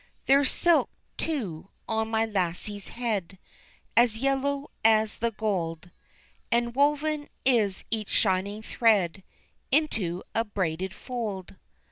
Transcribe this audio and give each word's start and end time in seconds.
There's 0.25 0.49
silk, 0.49 0.89
too, 1.15 1.69
on 1.87 2.09
my 2.09 2.25
lassie's 2.25 2.87
head, 2.87 3.37
As 3.95 4.17
yellow 4.17 4.71
as 4.83 5.17
the 5.17 5.29
gold, 5.29 5.91
And 6.51 6.73
woven 6.73 7.27
is 7.45 7.83
each 7.91 8.09
shining 8.09 8.63
thread 8.63 9.21
Into 9.71 10.23
a 10.33 10.43
braided 10.43 10.91
fold. 10.95 11.55